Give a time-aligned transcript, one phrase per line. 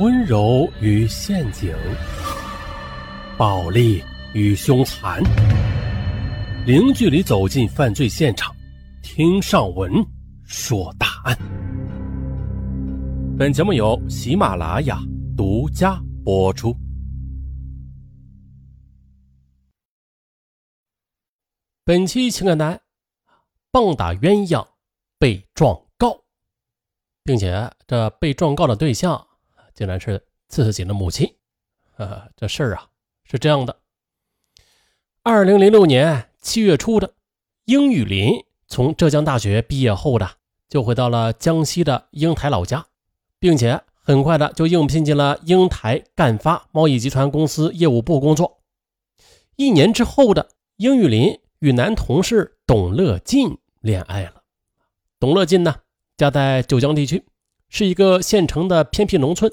[0.00, 1.72] 温柔与陷阱，
[3.38, 4.02] 暴力
[4.32, 5.22] 与凶残，
[6.66, 8.52] 零距离走进犯罪现场，
[9.04, 9.92] 听上文
[10.42, 11.38] 说大案。
[13.38, 14.98] 本节目由喜马拉雅
[15.36, 16.74] 独家播出。
[21.84, 22.80] 本期情感单，
[23.70, 24.66] 棒打鸳鸯
[25.20, 26.20] 被状告，
[27.22, 29.24] 并且这被状告的对象
[29.74, 31.34] 竟然是自己的母亲。
[31.96, 32.88] 呃，这事儿啊
[33.24, 33.76] 是这样的：
[35.22, 37.14] 二零零六年七月初的，
[37.64, 40.30] 英语林从浙江大学毕业后的，
[40.68, 42.86] 就回到了江西的英台老家，
[43.38, 48.62] 并且很快的就应聘进了英台赣发贸易集团公司业务部工作。
[49.56, 51.38] 一年之后的，英语林。
[51.60, 54.42] 与男同事董乐进恋爱了。
[55.18, 55.76] 董乐进呢，
[56.14, 57.24] 家在九江地区，
[57.70, 59.50] 是一个县城的偏僻农村。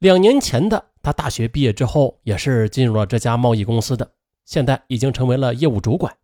[0.00, 4.12] 两年前的他大学毕业之后，也是进入了这家贸易公司的，
[4.44, 6.16] 现在已经成为了业务主管。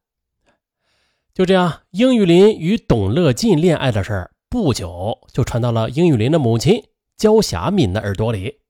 [1.34, 6.82] 就这样，英语林与董乐进恋爱的事儿，不久就传到了英语林的母亲
[7.16, 8.60] 焦霞敏的耳朵里。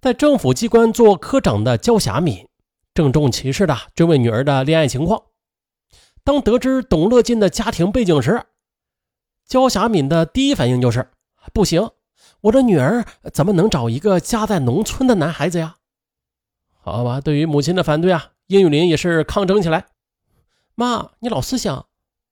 [0.00, 2.46] 在政府机关做科长的焦霞敏。
[2.94, 5.22] 郑重其事的追问女儿的恋爱情况。
[6.24, 8.42] 当得知董乐进的家庭背景时，
[9.46, 11.08] 焦霞敏的第一反应就是：
[11.54, 11.88] 不行，
[12.42, 15.76] 我的女儿怎么能找一个家在农村的男孩子呀？
[16.80, 19.86] 好吧，对于母亲的反对啊，殷雨林也是抗争起来。
[20.74, 21.86] 妈，你老思想，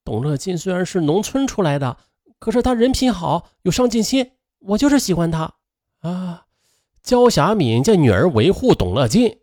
[0.05, 1.97] 董乐进虽然是农村出来的，
[2.39, 5.55] 可是他人品好，有上进心，我就是喜欢他
[6.01, 6.45] 啊。
[7.03, 9.41] 焦霞敏见女儿维护董乐进。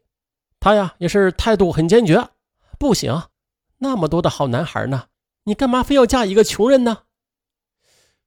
[0.59, 2.29] 他呀也是态度很坚决，
[2.79, 3.23] 不行，
[3.79, 5.07] 那么多的好男孩呢，
[5.43, 6.99] 你干嘛非要嫁一个穷人呢？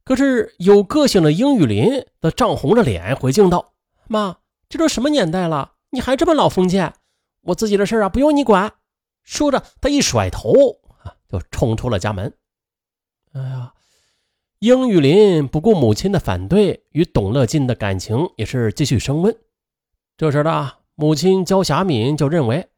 [0.06, 3.74] 可是有个性的英语林则涨红着脸回敬道
[4.08, 6.94] ：“妈，这都什么年代了，你还这么老封建？
[7.42, 8.72] 我自己的事啊，不用你管。”
[9.24, 10.52] 说着，他一甩头
[11.02, 12.32] 啊，就冲出了家门。
[13.32, 13.74] 哎呀，
[14.60, 19.36] 英语林不顾母亲的反对，与董乐进的感情也是继续升温。
[20.16, 20.76] 这时的。
[20.98, 22.70] 母亲焦霞敏就认为，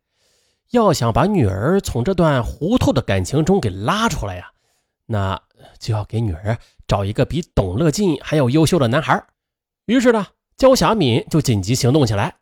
[0.72, 4.50] 要想把女儿从这段糊涂的感情中给拉出来呀，
[5.06, 5.41] 那
[5.78, 6.58] 就要给女儿
[6.88, 9.25] 找一个比董乐进还要优秀的男孩。
[9.84, 10.26] 于是呢，
[10.56, 12.38] 焦霞敏就紧急行动起来，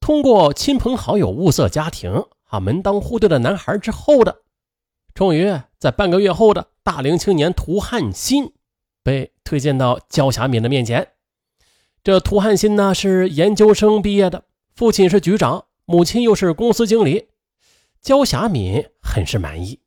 [0.00, 4.42] 通过亲朋好友物色家庭啊门当户对的男孩之后的，
[5.14, 8.52] 终于在半个月后的大龄青年涂汉新
[9.02, 11.12] 被推荐到焦霞敏的面前。
[12.02, 14.44] 这涂汉新呢是研究生毕业的。
[14.74, 17.28] 父亲是局长，母亲又是公司经理，
[18.02, 19.80] 焦霞敏很是满意。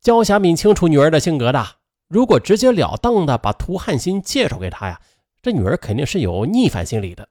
[0.00, 1.76] 焦霞敏清楚女儿的性格的，
[2.10, 5.00] 如果直截了当的把涂汉新介绍给他呀，
[5.40, 7.28] 这女儿肯定是有逆反心理的。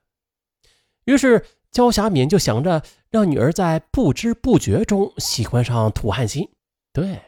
[1.04, 6.48] 于是焦霞敏就想着让女儿在不知不觉中喜欢上涂汉新。
[6.94, 7.20] 对，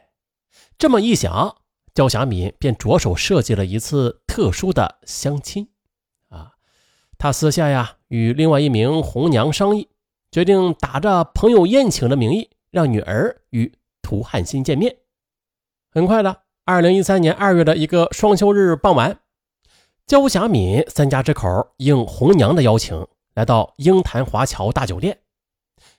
[0.78, 1.58] 这么一想，
[1.94, 5.68] 焦霞敏便着手设计了一次特殊的相亲。
[6.28, 6.52] 啊
[7.18, 9.90] 他私下呀与另外一名红娘商议，
[10.30, 13.70] 决定打着朋友宴请的名义，让女儿与
[14.00, 14.96] 涂汉新见面。
[15.90, 19.18] 很快的，二零一三年二月的一个双休日傍晚，
[20.06, 25.18] 焦霞敏三家之口应红娘的邀请，来到鹰潭华侨大酒店。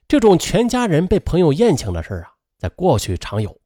[0.07, 3.57] 这种全家人被朋友宴请的事啊，在过去常有，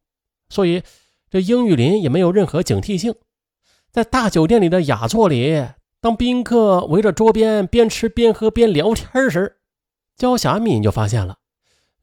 [0.50, 0.82] 所以
[1.30, 3.14] 这英玉林也没有任何警惕性，
[3.92, 5.68] 在大酒店里的雅座里。
[6.02, 9.58] 当宾客围着桌边边吃边喝边聊天时，
[10.16, 11.38] 焦霞敏就发现了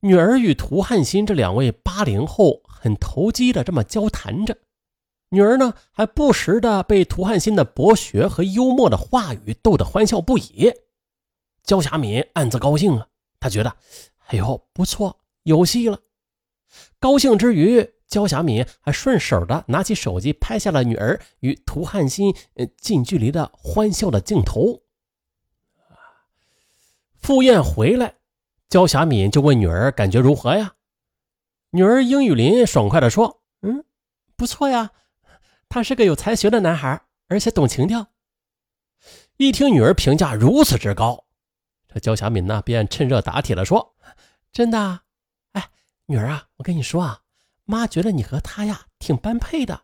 [0.00, 4.56] 女儿与涂汉新这两位八零后很投机的这么交谈着。
[5.34, 10.72] 女儿呢，还不时的被涂汉新的博学和幽默的话语逗得欢笑不已。
[11.62, 13.08] 焦霞敏暗自高兴啊，
[13.40, 13.76] 她觉得，
[14.26, 15.98] 哎呦，不错，有戏了。
[16.98, 17.92] 高兴之余。
[18.06, 24.82] 焦霞敏还顺手的拿起手机拍下了女儿与涂汉新呃近距离的欢笑的镜头。
[27.16, 28.14] 赴宴回来，
[28.69, 30.75] 焦霞敏就问女儿感觉如何呀？
[31.70, 33.84] 女儿英语林爽快的说：“嗯，
[34.37, 34.92] 不错呀，
[35.75, 38.06] 他是个有才学的男孩，而且懂情调。”
[39.38, 41.25] 一听女儿评价如此之高，
[41.88, 43.97] 这焦霞敏呢便趁热打铁的说
[44.55, 45.00] ：“真的？
[45.50, 45.69] 哎，
[46.06, 47.23] 女儿啊，我跟你说啊。”
[47.67, 49.82] 妈觉得你和他呀挺般配的，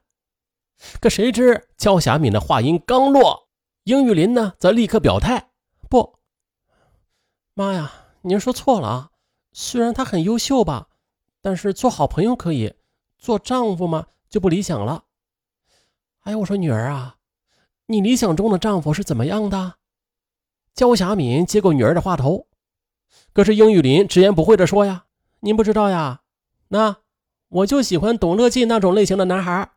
[1.01, 3.49] 可谁知焦霞敏的话音刚落，
[3.83, 5.51] 英玉林呢则立刻表态
[5.91, 6.21] ：“不，
[7.55, 9.11] 妈呀，您说错了啊！
[9.53, 10.87] 虽然他很优秀吧，
[11.41, 12.75] 但是做好朋友可以，
[13.19, 15.07] 做丈夫嘛就不理想了。
[16.31, 17.17] 哎，我说女儿啊，
[17.87, 19.75] 你理想中的丈夫是怎么样的？
[20.77, 22.47] 焦霞敏接过女儿的话头，
[23.33, 25.07] 可是英玉林直言不讳地说：“呀，
[25.41, 26.21] 您不知道呀，
[26.69, 26.99] 那
[27.49, 29.73] 我就喜欢董乐进那种类型的男孩。”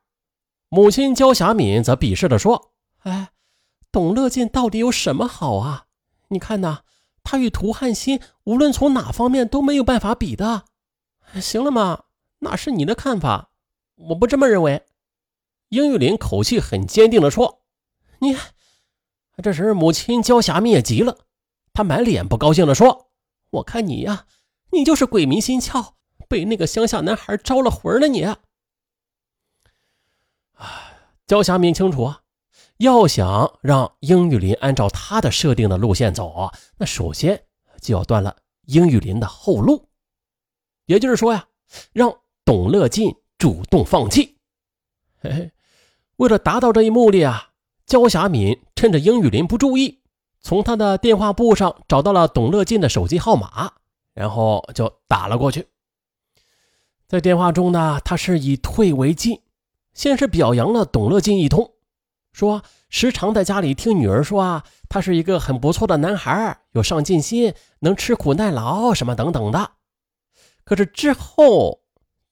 [0.70, 2.70] 母亲焦霞敏则鄙视地说
[3.02, 3.32] ：“哎，
[3.92, 5.88] 董乐进到底有什么好啊？
[6.28, 6.82] 你看呐，
[7.24, 10.66] 他与涂汉新无论从哪方面都没有办法比的。
[11.42, 12.04] 行了嘛，
[12.42, 13.50] 那是你的看法，
[13.96, 14.84] 我不这么认为。”
[15.74, 17.64] 英玉林口气很坚定地说
[18.22, 18.38] ：“你。”
[19.42, 21.26] 这时母亲焦霞敏也急了，
[21.74, 23.10] 她满脸不高兴地说
[23.50, 24.28] ：“我看你呀，
[24.70, 25.94] 你就是鬼迷心窍，
[26.30, 28.38] 被那个乡下男孩招了魂了你。”啊
[31.26, 32.22] 焦霞明清楚啊，
[32.78, 37.46] 要想让英玉林按照他的设定的路线走啊，那首先
[37.82, 39.90] 就要断了英玉林的后路，
[40.86, 41.48] 也就是说呀，
[41.94, 42.16] 让
[42.46, 44.38] 董乐进主动放弃。
[45.20, 45.52] 嘿嘿，
[46.18, 47.50] 为了达到这一目的啊，
[47.86, 50.00] 焦霞敏趁着英雨林不注意，
[50.42, 53.74] 从他的电话簿上找到了董乐进的手机号码，
[54.14, 55.68] 然后就打了过去。
[57.08, 59.42] 在电话中呢，他是以退为进。
[59.94, 61.74] 先是表扬了董乐进一通，
[62.32, 69.74] 说时常在家里听女儿说啊，他是一个很不错的男孩，有上进心，能吃苦耐劳什么等等的。
[70.64, 71.82] 可是之后，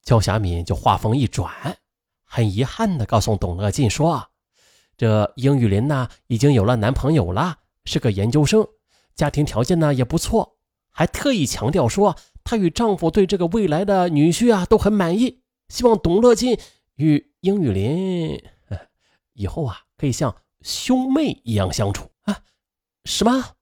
[0.02, 1.78] 焦霞敏就话锋一转，
[2.34, 4.30] 很遗憾地告诉董乐进说，
[4.96, 8.66] 这英玉林呢已经有了男朋友了，是个研究生，
[9.16, 10.56] 家庭条件呢也不错，
[10.92, 16.58] 还特意强调说她与丈夫对这个未来的女婿啊都很满意，希望董乐进。
[16.96, 18.42] 与英玉林
[19.34, 22.44] 以后啊，可以像兄妹一样相处啊？
[23.04, 23.56] 什么？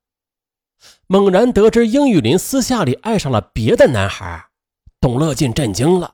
[1.08, 4.50] 猛然得知英玉林私下里爱上了别的男孩，
[5.00, 6.14] 董乐进震惊了。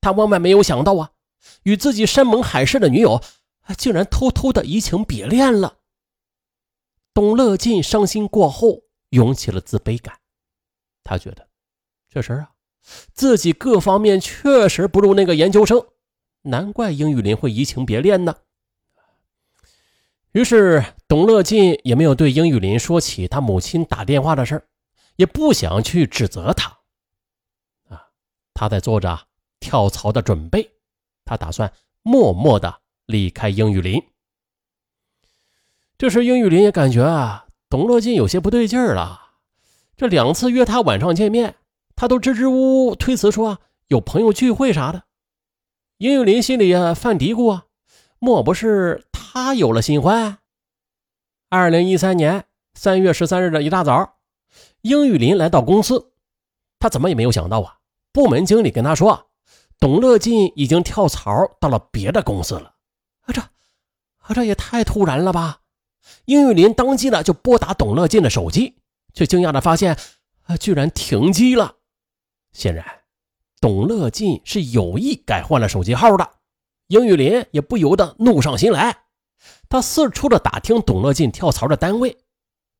[0.00, 1.10] 他万万没有想到啊，
[1.62, 3.22] 与自己山盟海誓的女友，
[3.76, 5.78] 竟然偷偷的移情别恋了。
[7.12, 10.18] 董乐进伤心过后，涌起了自卑感。
[11.02, 11.48] 他觉得，
[12.08, 12.50] 确实啊，
[13.12, 15.84] 自己各方面确实不如那个研究生。
[16.42, 18.34] 难怪英雨林会移情别恋呢。
[20.32, 24.64] 于是董乐进也没有对英雨林说起他母亲打电话的事
[25.16, 26.78] 也不想去指责他。
[27.88, 28.08] 啊，
[28.54, 29.26] 他在做着
[29.58, 30.70] 跳槽的准备，
[31.30, 31.72] 他打算
[32.02, 34.02] 默默的离开英语林。
[35.96, 39.34] 这时，英语林也感觉啊，董乐进有些不对劲儿了。
[39.96, 41.54] 这两次约他晚上见面，
[41.94, 45.04] 他都支支吾吾推辞说有朋友聚会啥的。
[45.98, 47.66] 英语林心里啊犯嘀咕啊，
[48.18, 50.38] 莫不是他有了新欢？
[51.48, 54.16] 二零一三年三月十三日的一大早，
[54.80, 56.10] 英语林来到公司，
[56.80, 57.78] 他怎么也没有想到啊，
[58.10, 59.29] 部门经理跟他说，
[59.80, 62.74] 董乐进已经跳槽到了别的公司了。
[63.22, 65.62] 啊这，啊这也太突然了吧！
[66.26, 68.76] 英玉林当即呢就拨打董乐进的手机，
[69.14, 69.96] 却惊讶的发现，
[70.42, 71.76] 啊居然停机了，
[72.52, 72.84] 显然。
[73.60, 76.30] 董乐进是有意改换了手机号的，
[76.86, 79.04] 英玉林也不由得怒上心来，
[79.68, 82.18] 他四处的打听董乐进跳槽的单位，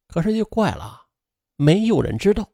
[0.08, 1.02] 可是就怪了，
[1.56, 2.48] 没有人知道。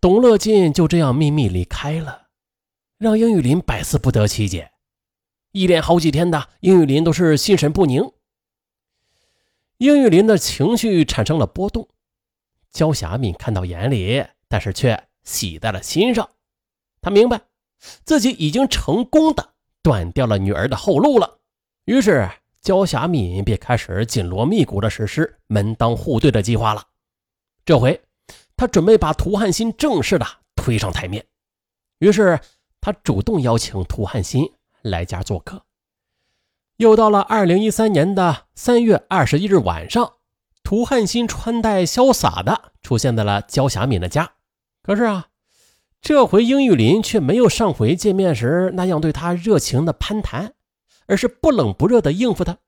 [0.00, 2.27] 董乐进就这样秘密离开了，
[2.98, 4.72] 让英玉林百思不得其解。
[5.52, 8.12] 一连好几天的，英玉林都是心神不宁，
[9.78, 11.88] 英玉林的情绪产生了波动。
[12.72, 16.28] 焦霞敏看到眼里，但是却喜在了心上。
[17.00, 17.40] 他明白，
[18.04, 21.38] 自己已经成功的断掉了女儿的后路了。
[21.84, 22.28] 于是，
[22.60, 26.84] 焦霞敏便开始紧锣密鼓的实施门当户对的计划了。
[27.64, 28.02] 这回，
[28.56, 31.24] 他准备把涂汉新正式的推上台面。
[32.00, 32.38] 于是，
[32.80, 35.62] 他主动邀请涂汉新来家做客。
[36.76, 40.14] 又到了二零一三年的三月二十一日晚上，
[40.62, 44.32] 涂汉新穿戴潇洒的出现在了焦霞敏的家。
[44.82, 45.28] 可是啊。
[46.00, 50.54] 这回英玉林却没有上回见面时那样对他热情的攀谈，
[51.06, 52.58] 而是不冷不热的应付他。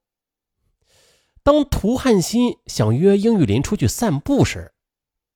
[1.45, 4.73] 当涂汉新想约英玉林出去散步时，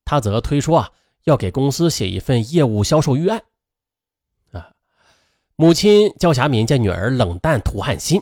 [0.04, 0.90] 他则推说啊
[1.22, 3.44] 要给公司写一份业务销售预案。
[5.56, 8.20] 母亲焦霞敏见女儿冷淡涂汉新，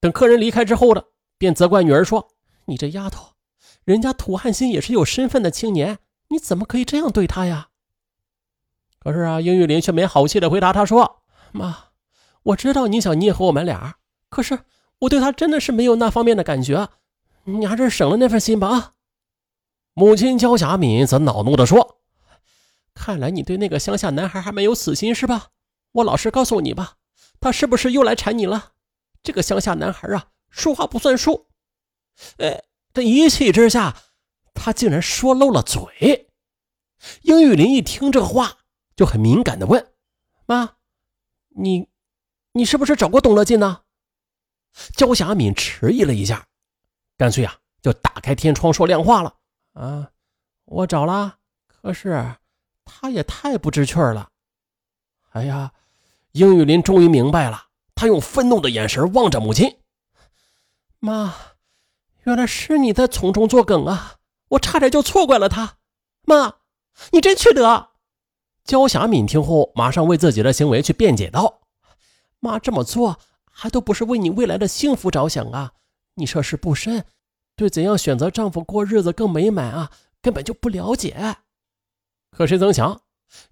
[0.00, 1.02] 等客人离开之后呢，
[1.36, 2.28] 便责怪女儿说
[2.64, 3.34] ：“你这丫头，
[3.84, 5.98] 人家涂汉新也是有身份的青年，
[6.28, 7.68] 你怎么可以这样对他呀？”
[8.98, 11.22] 可是啊，英玉林却没好气的回答他说
[11.52, 11.88] ：“妈，
[12.42, 13.98] 我知道你想捏合我们俩，
[14.30, 14.60] 可是
[15.00, 16.88] 我对他真的是没有那方面的感觉，
[17.44, 18.92] 你还是省了那份心吧。”啊，
[19.92, 22.00] 母亲焦霞敏则恼怒的说
[22.94, 25.48] ：“看来你对那个乡下男孩还没有死心是吧？
[25.96, 26.96] 我老实告诉你吧，
[27.40, 28.72] 他是不是又来缠你了？
[29.22, 31.48] 这个乡下男孩啊，说话不算数。
[32.36, 33.96] 哎，这一气之下，
[34.52, 36.30] 他竟然说漏了嘴。
[37.22, 38.58] 英玉林一听这话，
[38.94, 39.94] 就很敏感的问
[40.44, 40.76] ：“妈，
[41.48, 41.88] 你，
[42.52, 43.82] 你是不是找过董乐进呢？”
[44.94, 46.46] 焦霞敏迟疑了一下，
[47.16, 49.34] 干脆啊，就打开天窗说亮话了
[49.72, 50.10] ：“啊，
[50.66, 52.36] 我找了，可是
[52.84, 54.30] 他也太不知趣了。”
[55.32, 55.70] 哎呀，
[56.36, 59.78] 英玉林终于明白了，他用愤怒的眼神望着母亲
[61.00, 61.34] ：“妈。”
[62.24, 64.16] 原来是你在从中作梗啊！
[64.48, 65.78] 我差点就错怪了他。
[66.26, 66.56] 妈，
[67.12, 67.90] 你真缺德！
[68.64, 71.60] 焦霞敏听后，马上为自己的行为去辩解道
[72.40, 73.18] ：“妈这么做
[73.50, 75.72] 还都不是为你未来的幸福着想啊！
[76.16, 77.06] 你涉世不深，
[77.54, 79.90] 对怎样选择丈夫过日子更美满啊，
[80.20, 81.36] 根本就不了解。”
[82.36, 83.00] 可谁曾想，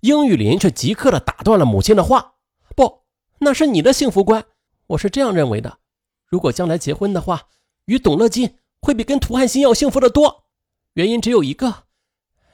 [0.00, 2.33] 英玉林却即刻的打断了母亲的话
[2.74, 3.02] ：“不，
[3.38, 4.44] 那是你的幸福观，
[4.88, 5.78] 我是这样认为的。
[6.26, 7.48] 如果将来结婚的话，
[7.86, 10.44] 与董乐金。”会比跟涂汉新要幸福的多，
[10.92, 11.84] 原因只有一个，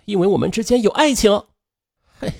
[0.05, 1.47] 因为我们之间有爱情。
[2.21, 2.33] 嘿，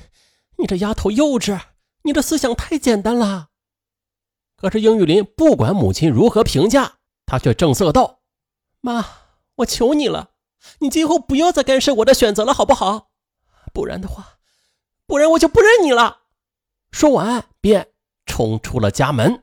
[0.59, 1.61] 你这丫头幼稚，
[2.03, 3.49] 你的思想太简单了。
[4.55, 8.21] 可是英玉林不管母亲如何评价，他却正色道
[8.81, 9.05] ：“妈，
[9.57, 10.35] 我求你了，
[10.79, 13.11] 你今后不要再干涉我的选择了，好不好？
[13.73, 14.39] 不然的话，
[15.05, 16.20] 不然我就不认你了。”
[16.93, 17.89] 说完便
[18.27, 19.43] 冲出了家门。